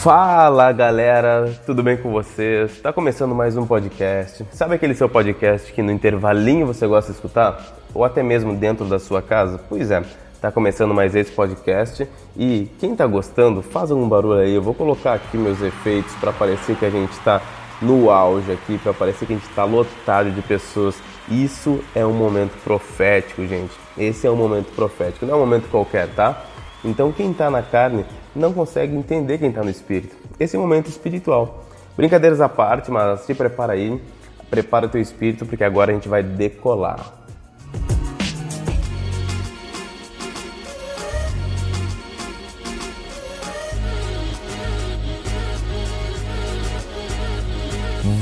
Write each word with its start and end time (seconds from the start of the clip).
Fala 0.00 0.72
galera, 0.72 1.52
tudo 1.66 1.82
bem 1.82 1.94
com 1.94 2.10
vocês? 2.10 2.70
Está 2.70 2.90
começando 2.90 3.34
mais 3.34 3.54
um 3.58 3.66
podcast. 3.66 4.46
Sabe 4.50 4.76
aquele 4.76 4.94
seu 4.94 5.10
podcast 5.10 5.70
que 5.74 5.82
no 5.82 5.92
intervalinho 5.92 6.66
você 6.66 6.86
gosta 6.86 7.12
de 7.12 7.18
escutar? 7.18 7.76
Ou 7.92 8.02
até 8.02 8.22
mesmo 8.22 8.56
dentro 8.56 8.86
da 8.86 8.98
sua 8.98 9.20
casa? 9.20 9.60
Pois 9.68 9.90
é, 9.90 10.02
está 10.32 10.50
começando 10.50 10.94
mais 10.94 11.14
esse 11.14 11.30
podcast 11.30 12.08
e 12.34 12.70
quem 12.78 12.92
está 12.92 13.06
gostando, 13.06 13.60
faz 13.60 13.90
algum 13.90 14.08
barulho 14.08 14.40
aí. 14.40 14.54
Eu 14.54 14.62
vou 14.62 14.72
colocar 14.72 15.12
aqui 15.12 15.36
meus 15.36 15.60
efeitos 15.60 16.14
para 16.14 16.32
parecer 16.32 16.76
que 16.76 16.86
a 16.86 16.90
gente 16.90 17.12
está 17.12 17.42
no 17.82 18.10
auge 18.10 18.50
aqui, 18.52 18.78
para 18.78 18.94
parecer 18.94 19.26
que 19.26 19.34
a 19.34 19.36
gente 19.36 19.50
está 19.50 19.64
lotado 19.64 20.30
de 20.30 20.40
pessoas. 20.40 20.96
Isso 21.28 21.78
é 21.94 22.06
um 22.06 22.14
momento 22.14 22.56
profético, 22.64 23.46
gente. 23.46 23.74
Esse 23.98 24.26
é 24.26 24.30
um 24.30 24.36
momento 24.36 24.74
profético, 24.74 25.26
não 25.26 25.34
é 25.34 25.36
um 25.36 25.40
momento 25.40 25.68
qualquer, 25.68 26.08
tá? 26.14 26.46
Então 26.82 27.12
quem 27.12 27.32
está 27.32 27.50
na 27.50 27.60
carne 27.60 28.06
não 28.34 28.52
consegue 28.52 28.94
entender 28.94 29.38
quem 29.38 29.48
está 29.48 29.62
no 29.62 29.70
espírito. 29.70 30.14
Esse 30.38 30.56
é 30.56 30.58
o 30.58 30.62
momento 30.62 30.88
espiritual. 30.88 31.64
Brincadeiras 31.96 32.40
à 32.40 32.48
parte, 32.48 32.90
mas 32.90 33.20
se 33.20 33.34
prepara 33.34 33.72
aí, 33.72 34.00
prepara 34.48 34.86
o 34.86 34.88
teu 34.88 35.00
espírito 35.00 35.44
porque 35.46 35.64
agora 35.64 35.90
a 35.90 35.94
gente 35.94 36.08
vai 36.08 36.22
decolar. 36.22 37.14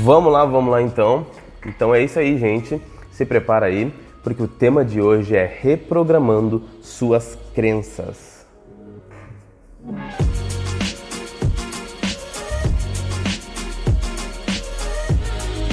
Vamos 0.03 0.31
lá, 0.33 0.45
vamos 0.45 0.71
lá 0.71 0.81
então. 0.81 1.25
Então 1.65 1.93
é 1.93 2.01
isso 2.01 2.17
aí, 2.17 2.37
gente. 2.37 2.81
Se 3.11 3.25
prepara 3.25 3.67
aí, 3.67 3.93
porque 4.23 4.41
o 4.41 4.47
tema 4.47 4.83
de 4.83 5.01
hoje 5.01 5.35
é 5.35 5.45
reprogramando 5.45 6.63
suas 6.81 7.37
crenças. 7.53 8.38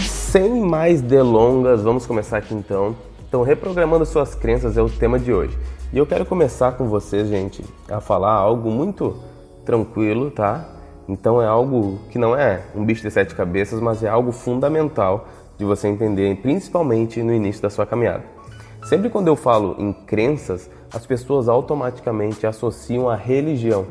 Sem 0.00 0.60
mais 0.60 1.00
delongas, 1.00 1.82
vamos 1.82 2.06
começar 2.06 2.38
aqui 2.38 2.54
então. 2.54 2.94
Então, 3.28 3.42
reprogramando 3.42 4.04
suas 4.04 4.34
crenças 4.34 4.76
é 4.76 4.82
o 4.82 4.88
tema 4.88 5.18
de 5.18 5.32
hoje. 5.32 5.56
E 5.92 5.98
eu 5.98 6.06
quero 6.06 6.26
começar 6.26 6.72
com 6.72 6.88
vocês, 6.88 7.28
gente, 7.28 7.64
a 7.88 8.00
falar 8.00 8.32
algo 8.32 8.70
muito 8.70 9.16
tranquilo, 9.64 10.30
tá? 10.30 10.68
Então 11.08 11.40
é 11.40 11.46
algo 11.46 12.00
que 12.10 12.18
não 12.18 12.36
é 12.36 12.62
um 12.74 12.84
bicho 12.84 13.02
de 13.02 13.10
sete 13.10 13.34
cabeças, 13.34 13.80
mas 13.80 14.02
é 14.02 14.08
algo 14.08 14.32
fundamental 14.32 15.28
de 15.56 15.64
você 15.64 15.88
entender, 15.88 16.36
principalmente 16.42 17.22
no 17.22 17.32
início 17.32 17.62
da 17.62 17.70
sua 17.70 17.86
caminhada. 17.86 18.24
Sempre 18.84 19.08
quando 19.08 19.28
eu 19.28 19.36
falo 19.36 19.74
em 19.78 19.92
crenças, 19.92 20.70
as 20.92 21.06
pessoas 21.06 21.48
automaticamente 21.48 22.46
associam 22.46 23.08
a 23.08 23.16
religião. 23.16 23.86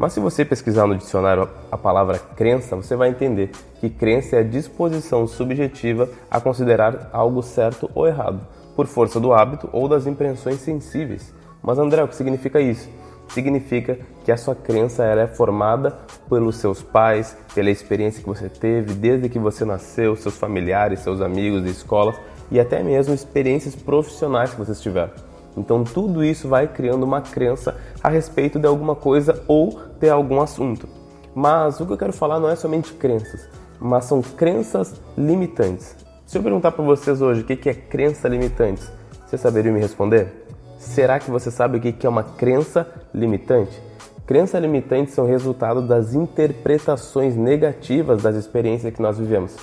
Mas 0.00 0.14
se 0.14 0.20
você 0.20 0.46
pesquisar 0.46 0.86
no 0.86 0.96
dicionário 0.96 1.46
a 1.70 1.76
palavra 1.76 2.18
crença, 2.18 2.74
você 2.74 2.96
vai 2.96 3.10
entender 3.10 3.50
que 3.80 3.90
crença 3.90 4.36
é 4.36 4.38
a 4.38 4.42
disposição 4.42 5.26
subjetiva 5.26 6.08
a 6.30 6.40
considerar 6.40 7.10
algo 7.12 7.42
certo 7.42 7.90
ou 7.94 8.08
errado, 8.08 8.40
por 8.74 8.86
força 8.86 9.20
do 9.20 9.34
hábito 9.34 9.68
ou 9.74 9.86
das 9.86 10.06
impressões 10.06 10.60
sensíveis. 10.60 11.34
Mas 11.62 11.78
André, 11.78 12.02
o 12.02 12.08
que 12.08 12.16
significa 12.16 12.62
isso? 12.62 12.88
Significa 13.28 13.98
que 14.24 14.32
a 14.32 14.38
sua 14.38 14.54
crença 14.54 15.04
ela 15.04 15.20
é 15.20 15.26
formada 15.26 15.98
pelos 16.30 16.56
seus 16.56 16.80
pais, 16.80 17.36
pela 17.54 17.68
experiência 17.68 18.22
que 18.22 18.28
você 18.28 18.48
teve 18.48 18.94
desde 18.94 19.28
que 19.28 19.38
você 19.38 19.66
nasceu, 19.66 20.16
seus 20.16 20.38
familiares, 20.38 21.00
seus 21.00 21.20
amigos 21.20 21.62
de 21.62 21.68
escola 21.72 22.14
e 22.50 22.58
até 22.58 22.82
mesmo 22.82 23.12
experiências 23.12 23.76
profissionais 23.76 24.54
que 24.54 24.58
você 24.58 24.72
tiver. 24.80 25.12
Então 25.56 25.84
tudo 25.84 26.24
isso 26.24 26.48
vai 26.48 26.66
criando 26.66 27.02
uma 27.02 27.20
crença 27.20 27.76
a 28.02 28.08
respeito 28.08 28.58
de 28.58 28.66
alguma 28.66 28.94
coisa 28.94 29.42
ou 29.46 29.80
de 29.98 30.08
algum 30.08 30.40
assunto. 30.40 30.88
Mas 31.34 31.80
o 31.80 31.86
que 31.86 31.92
eu 31.92 31.98
quero 31.98 32.12
falar 32.12 32.40
não 32.40 32.48
é 32.48 32.56
somente 32.56 32.92
crenças, 32.94 33.48
mas 33.80 34.04
são 34.04 34.20
crenças 34.22 35.00
limitantes. 35.16 35.96
Se 36.26 36.38
eu 36.38 36.42
perguntar 36.42 36.72
para 36.72 36.84
vocês 36.84 37.20
hoje 37.20 37.42
o 37.42 37.44
que 37.44 37.68
é 37.68 37.74
crença 37.74 38.28
limitante, 38.28 38.82
vocês 39.26 39.40
saberiam 39.40 39.74
me 39.74 39.80
responder? 39.80 40.46
Será 40.78 41.18
que 41.18 41.30
você 41.30 41.50
sabe 41.50 41.78
o 41.78 41.80
que 41.80 42.06
é 42.06 42.08
uma 42.08 42.22
crença 42.22 42.86
limitante? 43.12 43.80
Crenças 44.26 44.62
limitantes 44.62 45.12
são 45.12 45.26
resultado 45.26 45.82
das 45.82 46.14
interpretações 46.14 47.34
negativas 47.36 48.22
das 48.22 48.36
experiências 48.36 48.94
que 48.94 49.02
nós 49.02 49.18
vivemos. 49.18 49.56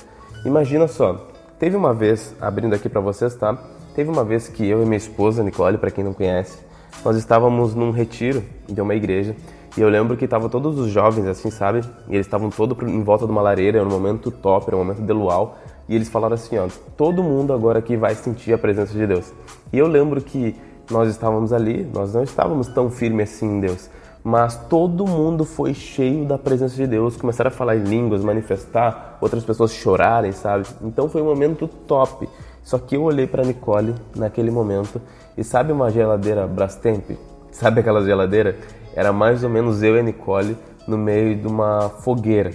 Imagina 0.46 0.88
só, 0.88 1.28
teve 1.58 1.76
uma 1.76 1.94
vez, 1.94 2.36
abrindo 2.40 2.76
aqui 2.76 2.90
para 2.90 3.00
vocês, 3.00 3.34
tá? 3.34 3.58
Teve 3.98 4.12
uma 4.12 4.24
vez 4.24 4.48
que 4.48 4.64
eu 4.64 4.84
e 4.84 4.86
minha 4.86 4.96
esposa, 4.96 5.42
Nicole, 5.42 5.76
para 5.80 5.90
quem 5.90 6.04
não 6.04 6.14
conhece, 6.14 6.60
nós 7.04 7.18
estávamos 7.18 7.74
num 7.74 7.90
retiro 7.90 8.44
de 8.70 8.80
uma 8.80 8.94
igreja 8.94 9.36
e 9.76 9.82
eu 9.82 9.90
lembro 9.90 10.16
que 10.16 10.26
estavam 10.26 10.48
todos 10.50 10.78
os 10.78 10.92
jovens, 10.92 11.26
assim, 11.26 11.50
sabe? 11.50 11.82
E 12.08 12.14
eles 12.14 12.28
estavam 12.28 12.52
todos 12.52 12.78
em 12.88 13.02
volta 13.02 13.26
de 13.26 13.32
uma 13.32 13.42
lareira, 13.42 13.80
era 13.80 13.88
um 13.88 13.90
momento 13.90 14.30
top, 14.30 14.68
era 14.68 14.76
um 14.76 14.82
momento 14.82 15.02
de 15.02 15.12
luau. 15.12 15.58
E 15.90 15.96
eles 15.96 16.10
falaram 16.10 16.36
assim, 16.36 16.60
ó, 16.60 16.68
todo 16.96 17.24
mundo 17.24 17.52
agora 17.52 17.80
aqui 17.80 17.98
vai 17.98 18.14
sentir 18.14 18.54
a 18.54 18.58
presença 18.60 18.94
de 18.94 19.08
Deus. 19.08 19.34
E 19.74 19.80
eu 19.80 19.88
lembro 19.88 20.22
que 20.22 20.56
nós 20.92 21.10
estávamos 21.10 21.52
ali, 21.52 21.84
nós 21.92 22.14
não 22.14 22.22
estávamos 22.22 22.68
tão 22.68 22.92
firmes 22.92 23.34
assim 23.34 23.48
em 23.48 23.60
Deus, 23.62 23.90
mas 24.24 24.58
todo 24.68 25.08
mundo 25.08 25.44
foi 25.44 25.74
cheio 25.74 26.24
da 26.24 26.38
presença 26.38 26.76
de 26.76 26.86
Deus, 26.86 27.18
começaram 27.18 27.48
a 27.48 27.52
falar 27.52 27.76
em 27.76 27.84
línguas, 27.84 28.24
manifestar, 28.24 29.18
outras 29.20 29.44
pessoas 29.44 29.72
chorarem, 29.72 30.32
sabe? 30.34 30.68
Então 30.84 31.10
foi 31.10 31.24
um 31.24 31.26
momento 31.26 31.68
top. 31.68 32.30
Só 32.68 32.78
que 32.78 32.98
eu 32.98 33.04
olhei 33.04 33.26
para 33.26 33.46
Nicole 33.46 33.96
naquele 34.14 34.52
momento 34.52 35.02
e 35.38 35.42
sabe 35.42 35.72
uma 35.72 35.90
geladeira 35.90 36.46
Brastemp? 36.46 37.12
Sabe 37.50 37.80
aquela 37.80 38.04
geladeira? 38.04 38.58
Era 38.94 39.14
mais 39.14 39.42
ou 39.42 39.50
menos 39.50 39.82
eu 39.82 39.96
e 39.96 40.04
Nicole 40.04 40.58
no 40.86 40.98
meio 40.98 41.34
de 41.38 41.48
uma 41.48 41.88
fogueira. 41.88 42.52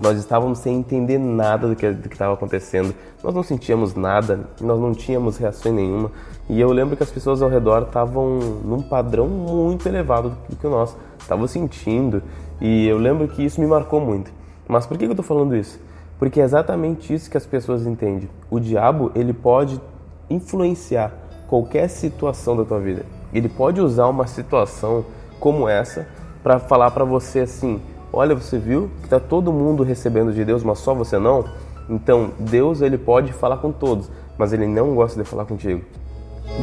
Nós 0.00 0.16
estávamos 0.18 0.60
sem 0.60 0.76
entender 0.76 1.18
nada 1.18 1.66
do 1.66 1.74
que 1.74 1.84
estava 1.84 2.34
acontecendo. 2.34 2.94
Nós 3.24 3.34
não 3.34 3.42
sentíamos 3.42 3.96
nada, 3.96 4.38
nós 4.60 4.78
não 4.78 4.92
tínhamos 4.92 5.36
reação 5.36 5.72
nenhuma. 5.72 6.12
E 6.48 6.60
eu 6.60 6.70
lembro 6.70 6.96
que 6.96 7.02
as 7.02 7.10
pessoas 7.10 7.42
ao 7.42 7.48
redor 7.48 7.82
estavam 7.82 8.38
num 8.64 8.82
padrão 8.82 9.26
muito 9.26 9.84
elevado 9.88 10.32
do 10.48 10.54
que 10.54 10.68
nosso. 10.68 10.96
Estavam 11.18 11.48
sentindo. 11.48 12.22
E 12.60 12.86
eu 12.86 12.98
lembro 12.98 13.26
que 13.26 13.44
isso 13.44 13.60
me 13.60 13.66
marcou 13.66 14.00
muito. 14.00 14.30
Mas 14.68 14.86
por 14.86 14.96
que 14.96 15.06
eu 15.06 15.10
estou 15.10 15.24
falando 15.24 15.56
isso? 15.56 15.89
Porque 16.20 16.38
é 16.38 16.44
exatamente 16.44 17.14
isso 17.14 17.30
que 17.30 17.38
as 17.38 17.46
pessoas 17.46 17.86
entendem. 17.86 18.28
O 18.50 18.60
diabo, 18.60 19.10
ele 19.14 19.32
pode 19.32 19.80
influenciar 20.28 21.12
qualquer 21.48 21.88
situação 21.88 22.54
da 22.54 22.62
tua 22.62 22.78
vida. 22.78 23.06
Ele 23.32 23.48
pode 23.48 23.80
usar 23.80 24.06
uma 24.06 24.26
situação 24.26 25.06
como 25.40 25.66
essa 25.66 26.06
para 26.42 26.58
falar 26.58 26.90
para 26.90 27.04
você 27.06 27.40
assim: 27.40 27.80
"Olha, 28.12 28.34
você 28.34 28.58
viu 28.58 28.90
que 28.98 29.06
está 29.06 29.18
todo 29.18 29.50
mundo 29.50 29.82
recebendo 29.82 30.30
de 30.30 30.44
Deus, 30.44 30.62
mas 30.62 30.78
só 30.80 30.94
você 30.94 31.18
não?" 31.18 31.46
Então, 31.88 32.32
Deus 32.38 32.82
ele 32.82 32.98
pode 32.98 33.32
falar 33.32 33.56
com 33.56 33.72
todos, 33.72 34.10
mas 34.36 34.52
ele 34.52 34.66
não 34.66 34.94
gosta 34.94 35.20
de 35.22 35.28
falar 35.28 35.46
contigo. 35.46 35.82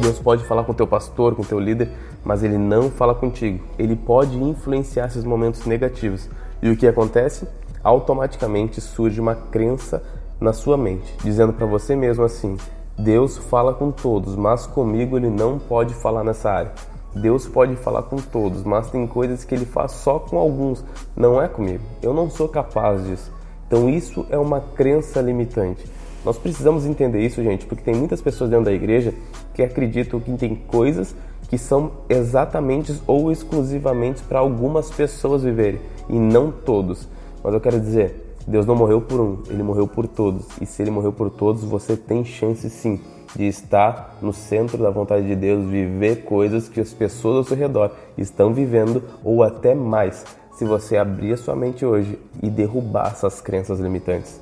Deus 0.00 0.20
pode 0.20 0.44
falar 0.44 0.62
com 0.62 0.72
teu 0.72 0.86
pastor, 0.86 1.34
com 1.34 1.42
teu 1.42 1.58
líder, 1.58 1.90
mas 2.24 2.44
ele 2.44 2.56
não 2.56 2.90
fala 2.90 3.12
contigo. 3.12 3.64
Ele 3.76 3.96
pode 3.96 4.40
influenciar 4.40 5.06
esses 5.06 5.24
momentos 5.24 5.66
negativos. 5.66 6.30
E 6.62 6.70
o 6.70 6.76
que 6.76 6.86
acontece? 6.86 7.46
Automaticamente 7.82 8.80
surge 8.80 9.20
uma 9.20 9.34
crença 9.34 10.02
na 10.40 10.52
sua 10.52 10.76
mente, 10.76 11.14
dizendo 11.22 11.52
para 11.52 11.66
você 11.66 11.96
mesmo 11.96 12.24
assim: 12.24 12.56
Deus 12.96 13.36
fala 13.36 13.74
com 13.74 13.90
todos, 13.90 14.36
mas 14.36 14.66
comigo 14.66 15.16
ele 15.16 15.30
não 15.30 15.58
pode 15.58 15.94
falar 15.94 16.24
nessa 16.24 16.50
área. 16.50 16.72
Deus 17.14 17.46
pode 17.46 17.74
falar 17.76 18.02
com 18.02 18.16
todos, 18.16 18.62
mas 18.62 18.90
tem 18.90 19.06
coisas 19.06 19.44
que 19.44 19.54
ele 19.54 19.64
faz 19.64 19.92
só 19.92 20.18
com 20.18 20.38
alguns, 20.38 20.84
não 21.16 21.40
é 21.40 21.48
comigo. 21.48 21.82
Eu 22.02 22.12
não 22.12 22.30
sou 22.30 22.48
capaz 22.48 23.04
disso. 23.04 23.32
Então 23.66 23.88
isso 23.88 24.26
é 24.30 24.38
uma 24.38 24.60
crença 24.60 25.20
limitante. 25.20 25.84
Nós 26.24 26.36
precisamos 26.36 26.84
entender 26.84 27.24
isso, 27.24 27.42
gente, 27.42 27.66
porque 27.66 27.82
tem 27.82 27.94
muitas 27.94 28.20
pessoas 28.20 28.50
dentro 28.50 28.66
da 28.66 28.72
igreja 28.72 29.14
que 29.54 29.62
acreditam 29.62 30.20
que 30.20 30.36
tem 30.36 30.54
coisas 30.54 31.14
que 31.48 31.56
são 31.56 31.92
exatamente 32.08 33.00
ou 33.06 33.32
exclusivamente 33.32 34.22
para 34.22 34.38
algumas 34.38 34.90
pessoas 34.90 35.42
viverem 35.42 35.80
e 36.08 36.18
não 36.18 36.50
todos. 36.50 37.08
Mas 37.42 37.54
eu 37.54 37.60
quero 37.60 37.80
dizer, 37.80 38.36
Deus 38.46 38.64
não 38.64 38.74
morreu 38.74 39.00
por 39.00 39.20
um, 39.20 39.42
ele 39.48 39.62
morreu 39.62 39.86
por 39.86 40.06
todos. 40.06 40.46
E 40.60 40.66
se 40.66 40.82
ele 40.82 40.90
morreu 40.90 41.12
por 41.12 41.30
todos, 41.30 41.62
você 41.62 41.96
tem 41.96 42.24
chance 42.24 42.68
sim 42.70 43.00
de 43.36 43.46
estar 43.46 44.16
no 44.22 44.32
centro 44.32 44.78
da 44.78 44.90
vontade 44.90 45.26
de 45.26 45.36
Deus, 45.36 45.68
viver 45.68 46.24
coisas 46.24 46.68
que 46.68 46.80
as 46.80 46.92
pessoas 46.92 47.36
ao 47.36 47.44
seu 47.44 47.56
redor 47.56 47.90
estão 48.16 48.52
vivendo 48.54 49.02
ou 49.22 49.42
até 49.42 49.74
mais, 49.74 50.24
se 50.56 50.64
você 50.64 50.96
abrir 50.96 51.34
a 51.34 51.36
sua 51.36 51.54
mente 51.54 51.84
hoje 51.84 52.18
e 52.42 52.48
derrubar 52.48 53.08
essas 53.12 53.40
crenças 53.40 53.78
limitantes. 53.78 54.40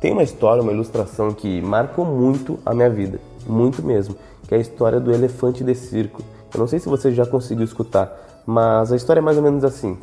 Tem 0.00 0.12
uma 0.12 0.22
história, 0.22 0.62
uma 0.62 0.72
ilustração 0.72 1.32
que 1.32 1.60
marcou 1.60 2.04
muito 2.04 2.58
a 2.64 2.72
minha 2.72 2.88
vida, 2.88 3.20
muito 3.46 3.82
mesmo, 3.82 4.14
que 4.46 4.54
é 4.54 4.58
a 4.58 4.60
história 4.60 5.00
do 5.00 5.12
elefante 5.12 5.64
de 5.64 5.74
circo. 5.74 6.22
Eu 6.54 6.60
não 6.60 6.68
sei 6.68 6.78
se 6.78 6.88
você 6.88 7.12
já 7.12 7.26
conseguiu 7.26 7.64
escutar, 7.64 8.42
mas 8.46 8.92
a 8.92 8.96
história 8.96 9.20
é 9.20 9.22
mais 9.22 9.36
ou 9.36 9.42
menos 9.42 9.64
assim. 9.64 9.98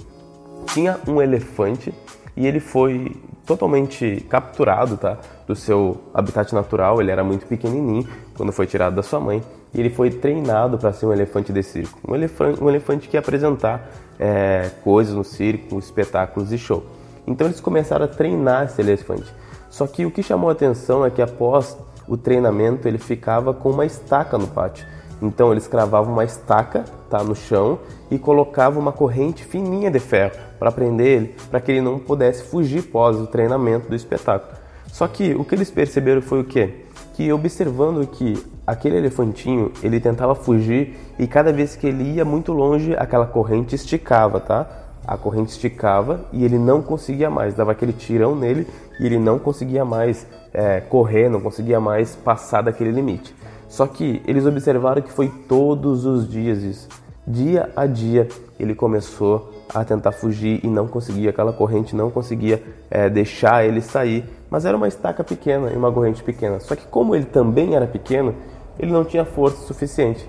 Tinha 0.68 1.00
um 1.08 1.22
elefante 1.22 1.94
e 2.36 2.46
ele 2.46 2.60
foi 2.60 3.16
totalmente 3.46 4.26
capturado, 4.30 4.98
tá? 4.98 5.18
Do 5.48 5.56
seu 5.56 6.02
habitat 6.14 6.54
natural, 6.54 7.00
ele 7.00 7.12
era 7.12 7.24
muito 7.24 7.46
pequenininho 7.46 8.08
quando 8.36 8.52
foi 8.52 8.66
tirado 8.66 8.96
da 8.96 9.04
sua 9.04 9.20
mãe 9.20 9.44
e 9.74 9.80
ele 9.80 9.90
foi 9.90 10.10
treinado 10.10 10.78
para 10.78 10.92
ser 10.94 11.06
um 11.06 11.14
elefante 11.14 11.54
de 11.54 11.62
circo, 11.62 12.00
um 12.08 12.16
elefante, 12.16 12.64
um 12.64 12.70
elefante 12.70 13.08
que 13.08 13.16
ia 13.16 13.20
apresentar 13.20 13.90
é, 14.20 14.72
coisas 14.84 15.14
no 15.14 15.24
circo, 15.24 15.78
espetáculos 15.78 16.52
e 16.52 16.58
show. 16.58 16.84
Então 17.28 17.48
eles 17.48 17.60
começaram 17.60 18.06
a 18.06 18.08
treinar 18.08 18.66
esse 18.66 18.82
elefante. 18.82 19.32
Só 19.70 19.86
que 19.86 20.06
o 20.06 20.12
que 20.12 20.24
chamou 20.24 20.50
a 20.50 20.54
atenção 20.54 21.06
é 21.06 21.10
que 21.10 21.22
após 21.22 21.78
o 22.08 22.16
treinamento 22.16 22.88
ele 22.88 22.98
ficava 22.98 23.54
com 23.54 23.72
uma 23.72 23.86
estaca 23.86 24.38
no 24.38 24.48
pátio. 24.48 24.86
Então 25.22 25.52
eles 25.52 25.68
cravavam 25.68 26.14
uma 26.14 26.24
estaca 26.24 26.86
tá, 27.10 27.24
no 27.24 27.36
chão 27.36 27.80
e 28.12 28.20
colocavam 28.20 28.82
uma 28.82 28.92
corrente 28.92 29.44
fininha 29.44 29.90
de 29.90 30.00
ferro 30.00 30.34
para 30.60 30.72
prender 30.72 31.08
ele, 31.08 31.36
para 31.50 31.60
que 31.60 31.72
ele 31.72 31.82
não 31.82 32.00
pudesse 32.00 32.44
fugir 32.44 32.84
pós 32.84 33.18
o 33.18 33.28
treinamento 33.28 33.90
do 33.90 33.96
espetáculo. 33.96 34.54
Só 34.88 35.08
que 35.08 35.34
o 35.34 35.44
que 35.44 35.56
eles 35.56 35.70
perceberam 35.70 36.22
foi 36.22 36.40
o 36.40 36.44
quê? 36.44 36.86
Que 37.14 37.32
observando 37.32 38.06
que 38.08 38.42
aquele 38.66 38.98
elefantinho 38.98 39.72
ele 39.84 40.00
tentava 40.00 40.34
fugir 40.34 40.98
e 41.20 41.28
cada 41.28 41.52
vez 41.52 41.76
que 41.76 41.88
ele 41.88 42.04
ia 42.16 42.26
muito 42.26 42.54
longe 42.54 42.96
aquela 42.96 43.26
corrente 43.26 43.76
esticava, 43.76 44.40
tá? 44.40 44.68
A 45.06 45.18
corrente 45.18 45.52
esticava 45.52 46.26
e 46.32 46.44
ele 46.44 46.58
não 46.58 46.82
conseguia 46.82 47.30
mais, 47.30 47.54
dava 47.54 47.74
aquele 47.74 47.94
tirão 47.94 48.36
nele 48.36 48.68
e 49.00 49.06
ele 49.06 49.20
não 49.20 49.38
conseguia 49.38 49.86
mais 49.86 50.26
é, 50.54 50.80
correr, 50.80 51.30
não 51.30 51.42
conseguia 51.42 51.80
mais 51.80 52.16
passar 52.16 52.62
daquele 52.64 52.92
limite. 52.92 53.36
Só 53.76 53.86
que 53.86 54.22
eles 54.26 54.46
observaram 54.46 55.02
que 55.02 55.12
foi 55.12 55.28
todos 55.28 56.06
os 56.06 56.30
dias 56.30 56.64
isso. 56.64 56.88
Dia 57.28 57.70
a 57.76 57.86
dia 57.86 58.30
ele 58.58 58.74
começou 58.74 59.52
a 59.74 59.84
tentar 59.84 60.14
fugir 60.14 60.62
e 60.64 60.68
não 60.68 60.88
conseguia, 60.88 61.32
aquela 61.32 61.52
corrente 61.52 61.94
não 61.94 62.10
conseguia 62.10 62.64
é, 62.90 63.10
deixar 63.10 63.66
ele 63.66 63.82
sair. 63.82 64.24
Mas 64.50 64.64
era 64.64 64.78
uma 64.78 64.88
estaca 64.88 65.26
pequena 65.26 65.74
e 65.74 65.76
uma 65.76 65.92
corrente 65.92 66.24
pequena. 66.24 66.62
Só 66.62 66.74
que, 66.74 66.88
como 66.88 67.14
ele 67.18 67.26
também 67.26 67.76
era 67.76 67.86
pequeno, 67.86 68.34
ele 68.80 68.94
não 68.94 69.04
tinha 69.04 69.26
força 69.26 69.58
suficiente. 69.68 70.26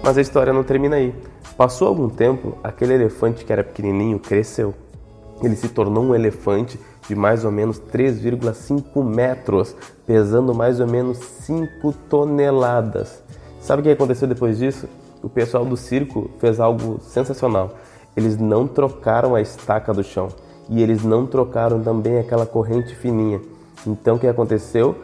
Mas 0.00 0.16
a 0.16 0.20
história 0.20 0.52
não 0.52 0.62
termina 0.62 0.94
aí. 0.94 1.12
Passou 1.56 1.88
algum 1.88 2.08
tempo, 2.08 2.56
aquele 2.62 2.94
elefante 2.94 3.44
que 3.44 3.52
era 3.52 3.64
pequenininho 3.64 4.20
cresceu. 4.20 4.72
Ele 5.42 5.56
se 5.56 5.68
tornou 5.68 6.04
um 6.04 6.14
elefante 6.14 6.78
de 7.08 7.14
mais 7.14 7.44
ou 7.44 7.50
menos 7.50 7.80
3,5 7.80 9.04
metros, 9.04 9.74
pesando 10.06 10.54
mais 10.54 10.80
ou 10.80 10.86
menos 10.86 11.18
5 11.18 11.92
toneladas. 12.08 13.22
Sabe 13.60 13.80
o 13.80 13.82
que 13.82 13.90
aconteceu 13.90 14.28
depois 14.28 14.58
disso? 14.58 14.88
O 15.22 15.28
pessoal 15.28 15.64
do 15.64 15.76
circo 15.76 16.30
fez 16.38 16.60
algo 16.60 17.00
sensacional. 17.00 17.70
Eles 18.16 18.36
não 18.36 18.66
trocaram 18.66 19.34
a 19.34 19.40
estaca 19.40 19.92
do 19.92 20.04
chão 20.04 20.28
e 20.68 20.82
eles 20.82 21.02
não 21.02 21.26
trocaram 21.26 21.82
também 21.82 22.18
aquela 22.18 22.46
corrente 22.46 22.94
fininha. 22.94 23.40
Então 23.86 24.16
o 24.16 24.18
que 24.18 24.26
aconteceu? 24.26 24.94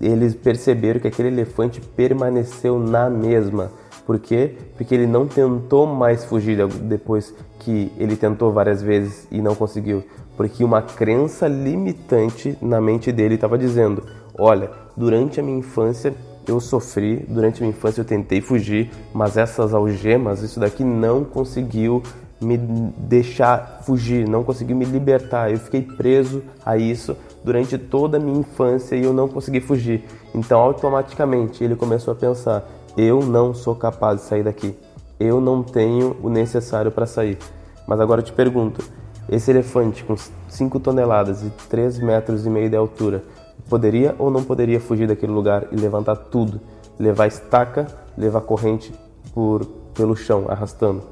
Eles 0.00 0.34
perceberam 0.34 1.00
que 1.00 1.08
aquele 1.08 1.28
elefante 1.28 1.80
permaneceu 1.80 2.78
na 2.78 3.10
mesma. 3.10 3.70
Por 4.06 4.18
quê? 4.18 4.54
Porque 4.76 4.94
ele 4.94 5.06
não 5.06 5.26
tentou 5.26 5.86
mais 5.86 6.24
fugir 6.24 6.66
depois 6.66 7.34
que 7.58 7.92
ele 7.98 8.16
tentou 8.16 8.52
várias 8.52 8.82
vezes 8.82 9.26
e 9.30 9.40
não 9.40 9.54
conseguiu 9.54 10.02
porque 10.40 10.64
uma 10.64 10.80
crença 10.80 11.46
limitante 11.46 12.56
na 12.62 12.80
mente 12.80 13.12
dele 13.12 13.34
estava 13.34 13.58
dizendo: 13.58 14.04
Olha, 14.38 14.70
durante 14.96 15.38
a 15.38 15.42
minha 15.42 15.58
infância 15.58 16.14
eu 16.48 16.58
sofri, 16.58 17.26
durante 17.28 17.58
a 17.58 17.60
minha 17.60 17.76
infância 17.76 18.00
eu 18.00 18.06
tentei 18.06 18.40
fugir, 18.40 18.90
mas 19.12 19.36
essas 19.36 19.74
algemas, 19.74 20.40
isso 20.40 20.58
daqui 20.58 20.82
não 20.82 21.24
conseguiu 21.24 22.02
me 22.40 22.56
deixar 22.56 23.82
fugir, 23.82 24.26
não 24.26 24.42
conseguiu 24.42 24.74
me 24.74 24.86
libertar. 24.86 25.52
Eu 25.52 25.58
fiquei 25.58 25.82
preso 25.82 26.42
a 26.64 26.74
isso 26.74 27.14
durante 27.44 27.76
toda 27.76 28.16
a 28.16 28.20
minha 28.20 28.40
infância 28.40 28.96
e 28.96 29.04
eu 29.04 29.12
não 29.12 29.28
consegui 29.28 29.60
fugir. 29.60 30.06
Então, 30.34 30.58
automaticamente, 30.58 31.62
ele 31.62 31.76
começou 31.76 32.12
a 32.12 32.16
pensar: 32.16 32.66
eu 32.96 33.20
não 33.20 33.52
sou 33.52 33.74
capaz 33.74 34.22
de 34.22 34.26
sair 34.26 34.42
daqui. 34.42 34.74
Eu 35.20 35.38
não 35.38 35.62
tenho 35.62 36.16
o 36.22 36.30
necessário 36.30 36.90
para 36.90 37.04
sair. 37.04 37.36
Mas 37.86 38.00
agora 38.00 38.22
eu 38.22 38.24
te 38.24 38.32
pergunto: 38.32 38.82
esse 39.30 39.50
elefante 39.50 40.02
com 40.02 40.16
5 40.48 40.80
toneladas 40.80 41.42
e 41.42 41.50
3 41.68 42.00
metros 42.00 42.44
e 42.44 42.50
meio 42.50 42.68
de 42.68 42.76
altura 42.76 43.22
poderia 43.68 44.16
ou 44.18 44.30
não 44.30 44.42
poderia 44.42 44.80
fugir 44.80 45.06
daquele 45.06 45.30
lugar 45.30 45.68
e 45.70 45.76
levantar 45.76 46.16
tudo, 46.16 46.60
levar 46.98 47.28
estaca, 47.28 47.86
levar 48.18 48.40
corrente 48.40 48.92
por 49.32 49.64
pelo 49.94 50.16
chão 50.16 50.46
arrastando? 50.48 51.02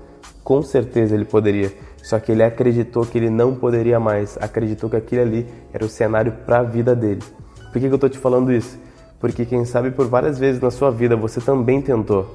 Com 0.43 0.63
certeza 0.63 1.15
ele 1.15 1.25
poderia. 1.25 1.73
Só 2.03 2.19
que 2.19 2.33
ele 2.33 2.43
acreditou 2.43 3.05
que 3.05 3.19
ele 3.19 3.31
não 3.31 3.55
poderia 3.55 4.01
mais, 4.01 4.37
acreditou 4.41 4.91
que 4.91 4.97
aquele 4.97 5.23
ali 5.23 5.47
era 5.73 5.85
o 5.85 5.89
cenário 5.89 6.33
para 6.45 6.61
a 6.61 6.63
vida 6.63 6.97
dele. 6.97 7.23
Por 7.71 7.75
que, 7.75 7.81
que 7.81 7.87
eu 7.87 7.95
estou 7.95 8.09
te 8.09 8.19
falando 8.19 8.51
isso? 8.51 8.79
Porque 9.21 9.45
quem 9.45 9.65
sabe 9.65 9.91
por 9.91 10.07
várias 10.07 10.39
vezes 10.39 10.61
na 10.61 10.71
sua 10.71 10.91
vida 10.91 11.15
você 11.15 11.41
também 11.41 11.81
tentou. 11.81 12.27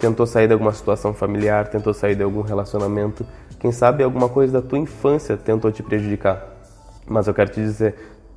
Tentou 0.00 0.26
sair 0.26 0.46
de 0.46 0.54
alguma 0.54 0.72
situação 0.72 1.12
familiar, 1.12 1.68
tentou 1.68 1.92
sair 1.92 2.16
de 2.16 2.22
algum 2.22 2.40
relacionamento, 2.40 3.24
quem 3.60 3.70
sabe 3.70 4.02
alguma 4.02 4.30
coisa 4.30 4.54
da 4.54 4.66
tua 4.66 4.78
infância 4.78 5.36
tentou 5.36 5.70
te 5.70 5.82
prejudicar. 5.82 6.42
Mas 7.06 7.28
eu 7.28 7.34
quero 7.34 7.50
te 7.50 7.60
dizer, 7.60 7.94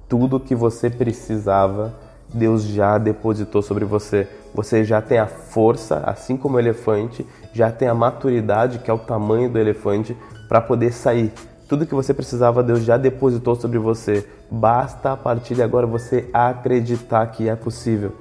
tudo 0.09 0.41
que 0.41 0.53
você 0.53 0.89
precisava, 0.89 1.93
Deus 2.33 2.63
já 2.63 2.97
depositou 2.97 3.61
sobre 3.61 3.85
você. 3.85 4.27
Você 4.53 4.83
já 4.83 5.01
tem 5.01 5.19
a 5.19 5.25
força, 5.25 6.03
assim 6.05 6.35
como 6.35 6.57
o 6.57 6.59
elefante, 6.59 7.25
já 7.53 7.71
tem 7.71 7.87
a 7.87 7.93
maturidade, 7.93 8.79
que 8.79 8.91
é 8.91 8.93
o 8.93 8.99
tamanho 8.99 9.49
do 9.49 9.57
elefante, 9.57 10.17
para 10.49 10.59
poder 10.59 10.91
sair. 10.91 11.31
Tudo 11.69 11.85
que 11.85 11.95
você 11.95 12.13
precisava, 12.13 12.61
Deus 12.61 12.83
já 12.83 12.97
depositou 12.97 13.55
sobre 13.55 13.79
você. 13.79 14.27
Basta 14.51 15.13
a 15.13 15.17
partir 15.17 15.55
de 15.55 15.63
agora 15.63 15.87
você 15.87 16.29
acreditar 16.33 17.25
que 17.27 17.47
é 17.47 17.55
possível. 17.55 18.13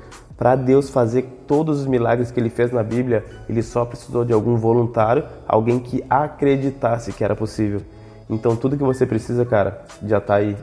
Para 0.42 0.56
Deus 0.56 0.90
fazer 0.90 1.44
todos 1.46 1.82
os 1.82 1.86
milagres 1.86 2.32
que 2.32 2.40
ele 2.40 2.50
fez 2.50 2.72
na 2.72 2.82
Bíblia, 2.82 3.24
ele 3.48 3.62
só 3.62 3.84
precisou 3.84 4.24
de 4.24 4.32
algum 4.32 4.56
voluntário, 4.56 5.22
alguém 5.46 5.78
que 5.78 6.02
acreditasse 6.10 7.12
que 7.12 7.22
era 7.22 7.36
possível. 7.36 7.80
Então 8.28 8.56
tudo 8.56 8.76
que 8.76 8.82
você 8.82 9.06
precisa, 9.06 9.44
cara, 9.44 9.84
já 10.04 10.18
está 10.18 10.34
aí. 10.34 10.56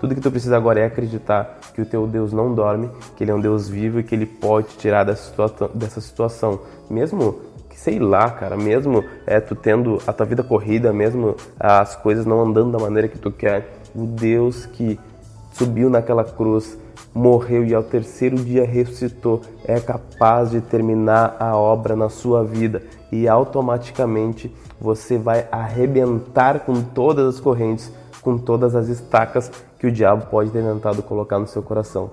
Tudo 0.00 0.14
que 0.14 0.22
tu 0.22 0.30
precisa 0.30 0.56
agora 0.56 0.80
é 0.80 0.86
acreditar 0.86 1.58
que 1.74 1.82
o 1.82 1.84
teu 1.84 2.06
Deus 2.06 2.32
não 2.32 2.54
dorme, 2.54 2.88
que 3.14 3.24
ele 3.24 3.30
é 3.30 3.34
um 3.34 3.40
Deus 3.40 3.68
vivo 3.68 4.00
e 4.00 4.02
que 4.02 4.14
ele 4.14 4.24
pode 4.24 4.68
tirar 4.78 5.04
dessa 5.04 5.24
situação, 5.24 5.70
dessa 5.74 6.00
situação. 6.00 6.60
Mesmo 6.88 7.38
que 7.68 7.78
sei 7.78 7.98
lá, 7.98 8.30
cara, 8.30 8.56
mesmo 8.56 9.04
é 9.26 9.38
tu 9.38 9.54
tendo 9.54 10.00
a 10.06 10.14
tua 10.14 10.24
vida 10.24 10.42
corrida, 10.42 10.94
mesmo 10.94 11.36
as 11.60 11.94
coisas 11.94 12.24
não 12.24 12.40
andando 12.40 12.72
da 12.72 12.78
maneira 12.78 13.06
que 13.06 13.18
tu 13.18 13.30
quer, 13.30 13.80
o 13.94 14.06
Deus 14.06 14.64
que 14.64 14.98
subiu 15.52 15.90
naquela 15.90 16.24
cruz 16.24 16.78
morreu 17.14 17.64
e 17.64 17.74
ao 17.74 17.82
terceiro 17.82 18.36
dia 18.36 18.64
ressuscitou, 18.64 19.40
é 19.64 19.80
capaz 19.80 20.50
de 20.50 20.60
terminar 20.60 21.36
a 21.38 21.56
obra 21.56 21.96
na 21.96 22.08
sua 22.08 22.44
vida 22.44 22.82
e 23.10 23.28
automaticamente 23.28 24.54
você 24.80 25.16
vai 25.16 25.46
arrebentar 25.50 26.60
com 26.60 26.82
todas 26.82 27.34
as 27.34 27.40
correntes, 27.40 27.90
com 28.20 28.36
todas 28.36 28.74
as 28.74 28.88
estacas 28.88 29.50
que 29.78 29.86
o 29.86 29.92
diabo 29.92 30.26
pode 30.26 30.50
ter 30.50 30.62
tentado 30.62 31.02
colocar 31.02 31.38
no 31.38 31.46
seu 31.46 31.62
coração. 31.62 32.10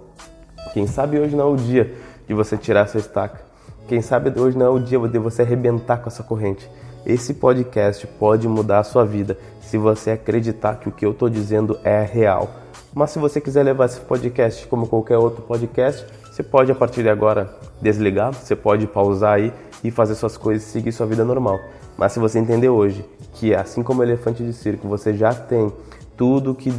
Quem 0.74 0.88
sabe 0.88 1.20
hoje 1.20 1.36
não 1.36 1.50
é 1.50 1.54
o 1.54 1.58
dia 1.58 1.94
de 2.28 2.34
você 2.34 2.58
tirar 2.58 2.82
essa 2.82 2.98
estaca. 2.98 3.42
Quem 3.88 4.02
sabe 4.02 4.32
hoje 4.40 4.58
não 4.58 4.66
é 4.66 4.70
o 4.70 4.80
dia 4.80 5.00
de 5.00 5.20
você 5.20 5.42
arrebentar 5.42 5.98
com 5.98 6.08
essa 6.08 6.24
corrente. 6.24 6.70
Esse 7.06 7.34
podcast 7.34 8.08
pode 8.08 8.48
mudar 8.48 8.80
a 8.80 8.84
sua 8.84 9.06
vida 9.06 9.38
se 9.60 9.78
você 9.78 10.12
acreditar 10.12 10.76
que 10.76 10.88
o 10.88 10.92
que 10.92 11.06
eu 11.06 11.12
estou 11.12 11.30
dizendo 11.30 11.78
é 11.84 12.02
real 12.02 12.63
mas 12.94 13.10
se 13.10 13.18
você 13.18 13.42
quiser 13.42 13.64
levar 13.64 13.86
esse 13.86 14.00
podcast 14.02 14.68
como 14.68 14.88
qualquer 14.88 15.18
outro 15.18 15.42
podcast, 15.42 16.06
você 16.32 16.44
pode 16.44 16.72
a 16.72 16.76
partir 16.76 17.02
de 17.02 17.10
agora 17.10 17.50
desligar, 17.82 18.32
você 18.34 18.56
pode 18.56 18.86
pausar 18.86 19.34
aí 19.34 19.52
e 19.84 19.90
fazer 19.90 20.16
suas 20.16 20.38
coisas 20.38 20.64
seguir 20.64 20.92
sua 20.92 21.08
vida 21.08 21.26
normal. 21.26 21.60
Mas 21.98 22.12
se 22.12 22.20
você 22.20 22.38
entender 22.38 22.70
hoje 22.70 23.04
que 23.34 23.54
assim 23.54 23.82
como 23.82 24.02
o 24.02 24.04
elefante 24.04 24.44
de 24.44 24.54
circo, 24.54 24.88
você 24.88 25.14
já 25.14 25.34
tem 25.34 25.74
tudo 26.16 26.54
que 26.54 26.72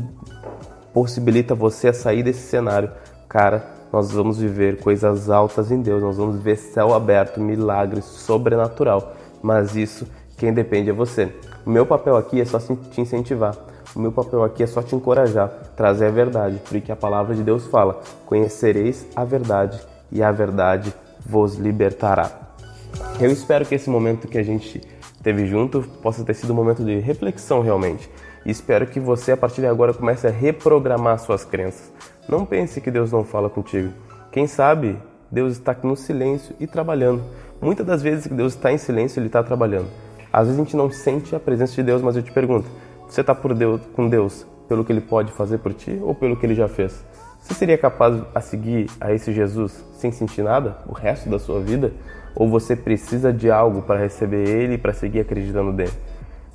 possibilita 0.92 1.54
você 1.54 1.88
a 1.88 1.92
sair 1.92 2.22
desse 2.22 2.46
cenário, 2.46 2.90
cara, 3.28 3.64
nós 3.92 4.12
vamos 4.12 4.38
viver 4.38 4.78
coisas 4.78 5.28
altas 5.28 5.72
em 5.72 5.82
Deus, 5.82 6.00
nós 6.00 6.16
vamos 6.16 6.40
ver 6.40 6.56
céu 6.56 6.94
aberto, 6.94 7.40
milagres, 7.40 8.04
sobrenatural. 8.04 9.14
Mas 9.42 9.74
isso, 9.74 10.06
quem 10.36 10.52
depende 10.52 10.90
é 10.90 10.92
você. 10.92 11.32
O 11.66 11.70
meu 11.70 11.84
papel 11.84 12.16
aqui 12.16 12.40
é 12.40 12.44
só 12.44 12.58
te 12.58 13.00
incentivar 13.00 13.73
o 13.94 14.00
meu 14.00 14.10
papel 14.10 14.42
aqui 14.42 14.62
é 14.62 14.66
só 14.66 14.82
te 14.82 14.96
encorajar, 14.96 15.48
trazer 15.76 16.06
a 16.06 16.10
verdade, 16.10 16.60
porque 16.68 16.90
a 16.90 16.96
palavra 16.96 17.34
de 17.34 17.42
Deus 17.42 17.66
fala: 17.66 18.00
Conhecereis 18.26 19.06
a 19.14 19.24
verdade 19.24 19.80
e 20.10 20.22
a 20.22 20.32
verdade 20.32 20.92
vos 21.24 21.54
libertará. 21.56 22.30
Eu 23.20 23.30
espero 23.30 23.64
que 23.64 23.74
esse 23.74 23.88
momento 23.88 24.28
que 24.28 24.38
a 24.38 24.42
gente 24.42 24.80
teve 25.22 25.46
junto 25.46 25.82
possa 26.02 26.24
ter 26.24 26.34
sido 26.34 26.52
um 26.52 26.56
momento 26.56 26.84
de 26.84 26.98
reflexão 26.98 27.60
realmente. 27.62 28.10
E 28.44 28.50
espero 28.50 28.86
que 28.86 29.00
você, 29.00 29.32
a 29.32 29.36
partir 29.36 29.62
de 29.62 29.66
agora, 29.66 29.94
comece 29.94 30.26
a 30.26 30.30
reprogramar 30.30 31.18
suas 31.18 31.44
crenças. 31.44 31.90
Não 32.28 32.44
pense 32.44 32.80
que 32.80 32.90
Deus 32.90 33.10
não 33.10 33.24
fala 33.24 33.48
contigo. 33.48 33.92
Quem 34.30 34.46
sabe 34.46 34.98
Deus 35.30 35.52
está 35.54 35.72
aqui 35.72 35.86
no 35.86 35.96
silêncio 35.96 36.54
e 36.60 36.66
trabalhando. 36.66 37.22
Muitas 37.60 37.86
das 37.86 38.02
vezes 38.02 38.26
que 38.26 38.34
Deus 38.34 38.54
está 38.54 38.72
em 38.72 38.78
silêncio, 38.78 39.18
Ele 39.18 39.26
está 39.26 39.42
trabalhando. 39.42 39.88
Às 40.32 40.46
vezes 40.46 40.60
a 40.60 40.64
gente 40.64 40.76
não 40.76 40.90
sente 40.90 41.34
a 41.34 41.40
presença 41.40 41.74
de 41.74 41.82
Deus, 41.82 42.02
mas 42.02 42.16
eu 42.16 42.22
te 42.22 42.32
pergunto: 42.32 42.68
você 43.08 43.20
está 43.20 43.34
com 43.34 44.08
Deus 44.08 44.46
pelo 44.68 44.84
que 44.84 44.92
Ele 44.92 45.00
pode 45.00 45.32
fazer 45.32 45.58
por 45.58 45.72
ti 45.72 45.98
ou 46.02 46.14
pelo 46.14 46.36
que 46.36 46.46
Ele 46.46 46.54
já 46.54 46.68
fez? 46.68 47.04
Você 47.40 47.54
seria 47.54 47.76
capaz 47.76 48.22
a 48.34 48.40
seguir 48.40 48.90
a 49.00 49.12
esse 49.12 49.32
Jesus 49.32 49.84
sem 49.92 50.10
sentir 50.10 50.42
nada 50.42 50.78
o 50.86 50.92
resto 50.92 51.28
da 51.28 51.38
sua 51.38 51.60
vida? 51.60 51.92
Ou 52.34 52.48
você 52.48 52.74
precisa 52.74 53.32
de 53.32 53.50
algo 53.50 53.82
para 53.82 54.00
receber 54.00 54.48
Ele 54.48 54.74
e 54.74 54.78
para 54.78 54.92
seguir 54.92 55.20
acreditando 55.20 55.72
nele? 55.72 55.92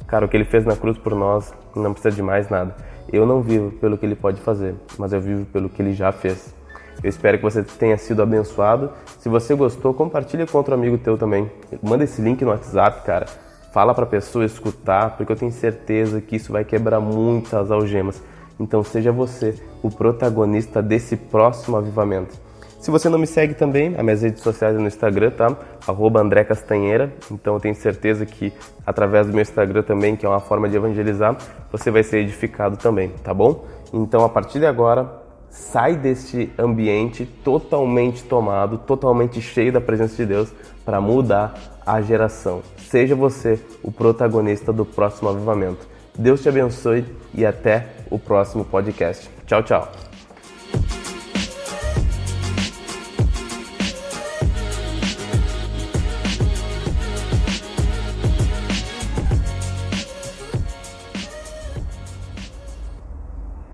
Cara, 0.07 0.25
o 0.25 0.27
que 0.27 0.35
Ele 0.35 0.45
fez 0.45 0.65
na 0.65 0.75
cruz 0.75 0.97
por 0.97 1.13
nós 1.13 1.53
não 1.75 1.93
precisa 1.93 2.15
de 2.15 2.21
mais 2.21 2.49
nada. 2.49 2.75
eu 3.11 3.25
não 3.25 3.41
vivo 3.41 3.71
pelo 3.71 3.97
que 3.97 4.05
ele 4.05 4.15
pode 4.15 4.39
fazer, 4.41 4.75
mas 4.97 5.13
eu 5.13 5.21
vivo 5.21 5.45
pelo 5.45 5.69
que 5.69 5.81
ele 5.81 5.93
já 5.93 6.11
fez. 6.11 6.53
Eu 7.01 7.09
espero 7.09 7.37
que 7.37 7.43
você 7.43 7.63
tenha 7.63 7.97
sido 7.97 8.21
abençoado. 8.21 8.91
Se 9.19 9.29
você 9.29 9.55
gostou, 9.55 9.93
compartilha 9.93 10.45
com 10.45 10.57
outro 10.57 10.73
amigo 10.73 10.97
teu 10.97 11.17
também. 11.17 11.49
Manda 11.81 12.03
esse 12.03 12.21
link 12.21 12.43
no 12.43 12.51
WhatsApp, 12.51 13.05
cara. 13.05 13.25
Fala 13.71 13.93
para 13.93 14.03
a 14.03 14.07
pessoa 14.07 14.45
escutar, 14.45 15.15
porque 15.15 15.31
eu 15.31 15.35
tenho 15.35 15.51
certeza 15.51 16.19
que 16.21 16.35
isso 16.35 16.51
vai 16.51 16.63
quebrar 16.63 16.99
muitas 16.99 17.69
algemas. 17.69 18.21
Então 18.59 18.83
seja 18.83 19.11
você 19.11 19.55
o 19.81 19.89
protagonista 19.89 20.81
desse 20.81 21.15
próximo 21.15 21.77
avivamento. 21.77 22.35
Se 22.79 22.91
você 22.91 23.09
não 23.09 23.19
me 23.19 23.27
segue 23.27 23.53
também, 23.53 23.93
as 23.97 24.03
minhas 24.03 24.21
redes 24.21 24.41
sociais 24.41 24.75
é 24.75 24.79
no 24.79 24.87
Instagram, 24.87 25.31
tá? 25.31 25.55
Arroba 25.85 26.21
André 26.21 26.45
Castanheira. 26.45 27.13
Então 27.29 27.55
eu 27.55 27.59
tenho 27.59 27.75
certeza 27.75 28.25
que 28.25 28.53
através 28.85 29.27
do 29.27 29.33
meu 29.33 29.41
Instagram 29.41 29.83
também, 29.83 30.15
que 30.15 30.25
é 30.25 30.29
uma 30.29 30.39
forma 30.39 30.67
de 30.69 30.77
evangelizar, 30.77 31.37
você 31.71 31.91
vai 31.91 32.03
ser 32.03 32.19
edificado 32.19 32.77
também, 32.77 33.09
tá 33.21 33.33
bom? 33.33 33.65
Então 33.93 34.23
a 34.23 34.29
partir 34.29 34.59
de 34.59 34.65
agora, 34.65 35.11
sai 35.49 35.95
deste 35.95 36.51
ambiente 36.57 37.25
totalmente 37.25 38.23
tomado, 38.23 38.77
totalmente 38.77 39.41
cheio 39.41 39.73
da 39.73 39.81
presença 39.81 40.15
de 40.15 40.25
Deus 40.25 40.49
para 40.85 41.01
mudar 41.01 41.53
a 41.89 42.01
geração. 42.01 42.61
Seja 42.77 43.15
você 43.15 43.59
o 43.81 43.91
protagonista 43.91 44.71
do 44.71 44.85
próximo 44.85 45.29
avivamento. 45.29 45.87
Deus 46.17 46.41
te 46.41 46.49
abençoe 46.49 47.03
e 47.33 47.45
até 47.45 47.87
o 48.11 48.19
próximo 48.19 48.63
podcast. 48.63 49.29
Tchau, 49.47 49.63
tchau. 49.63 50.08